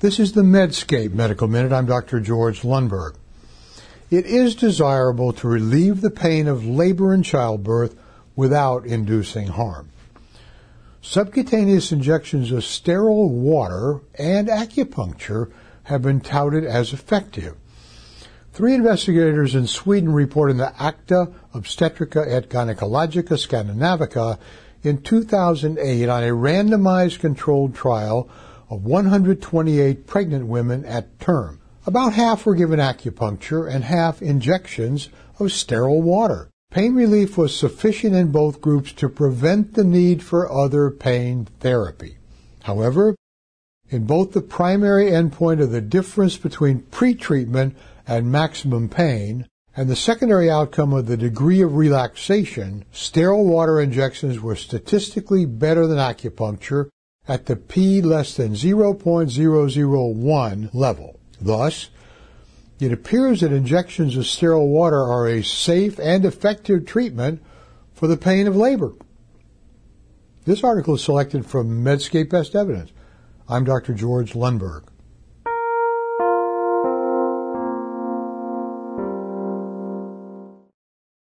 This 0.00 0.18
is 0.18 0.32
the 0.32 0.40
Medscape 0.40 1.12
Medical 1.12 1.46
Minute. 1.46 1.72
I'm 1.72 1.84
Dr. 1.84 2.20
George 2.20 2.62
Lundberg. 2.62 3.16
It 4.10 4.24
is 4.24 4.54
desirable 4.54 5.34
to 5.34 5.46
relieve 5.46 6.00
the 6.00 6.08
pain 6.08 6.48
of 6.48 6.64
labor 6.64 7.12
and 7.12 7.22
childbirth 7.22 7.94
without 8.34 8.86
inducing 8.86 9.48
harm. 9.48 9.90
Subcutaneous 11.02 11.92
injections 11.92 12.50
of 12.50 12.64
sterile 12.64 13.28
water 13.28 14.00
and 14.14 14.48
acupuncture 14.48 15.52
have 15.82 16.00
been 16.00 16.22
touted 16.22 16.64
as 16.64 16.94
effective. 16.94 17.56
Three 18.54 18.72
investigators 18.72 19.54
in 19.54 19.66
Sweden 19.66 20.14
reported 20.14 20.52
in 20.52 20.56
the 20.56 20.82
Acta 20.82 21.30
Obstetrica 21.54 22.26
et 22.26 22.48
Gynecologica 22.48 23.36
Scandinavica 23.36 24.38
in 24.82 25.02
2008 25.02 26.08
on 26.08 26.24
a 26.24 26.28
randomized 26.28 27.18
controlled 27.18 27.74
trial 27.74 28.30
of 28.70 28.84
128 28.84 30.06
pregnant 30.06 30.46
women 30.46 30.84
at 30.84 31.18
term. 31.18 31.60
About 31.86 32.12
half 32.12 32.46
were 32.46 32.54
given 32.54 32.78
acupuncture 32.78 33.68
and 33.68 33.82
half 33.82 34.22
injections 34.22 35.08
of 35.40 35.50
sterile 35.50 36.00
water. 36.00 36.48
Pain 36.70 36.94
relief 36.94 37.36
was 37.36 37.54
sufficient 37.54 38.14
in 38.14 38.30
both 38.30 38.60
groups 38.60 38.92
to 38.92 39.08
prevent 39.08 39.74
the 39.74 39.82
need 39.82 40.22
for 40.22 40.50
other 40.50 40.88
pain 40.88 41.48
therapy. 41.58 42.18
However, 42.62 43.16
in 43.88 44.04
both 44.04 44.32
the 44.32 44.40
primary 44.40 45.10
endpoint 45.10 45.60
of 45.60 45.72
the 45.72 45.80
difference 45.80 46.36
between 46.36 46.82
pretreatment 46.92 47.74
and 48.06 48.30
maximum 48.30 48.88
pain 48.88 49.48
and 49.76 49.88
the 49.88 49.96
secondary 49.96 50.48
outcome 50.48 50.92
of 50.92 51.06
the 51.06 51.16
degree 51.16 51.60
of 51.60 51.74
relaxation, 51.74 52.84
sterile 52.92 53.44
water 53.44 53.80
injections 53.80 54.38
were 54.38 54.54
statistically 54.54 55.46
better 55.46 55.88
than 55.88 55.98
acupuncture 55.98 56.88
at 57.28 57.46
the 57.46 57.56
p 57.56 58.02
less 58.02 58.36
than 58.36 58.54
0.001 58.54 60.74
level. 60.74 61.20
Thus, 61.40 61.88
it 62.78 62.92
appears 62.92 63.40
that 63.40 63.52
injections 63.52 64.16
of 64.16 64.26
sterile 64.26 64.68
water 64.68 65.00
are 65.00 65.26
a 65.28 65.42
safe 65.42 65.98
and 65.98 66.24
effective 66.24 66.86
treatment 66.86 67.42
for 67.92 68.06
the 68.06 68.16
pain 68.16 68.46
of 68.46 68.54
labor. 68.56 68.92
This 70.44 70.64
article 70.64 70.94
is 70.94 71.04
selected 71.04 71.44
from 71.44 71.84
Medscape 71.84 72.30
Best 72.30 72.56
Evidence. 72.56 72.92
I'm 73.48 73.64
Dr. 73.64 73.92
George 73.92 74.32
Lundberg. 74.32 74.84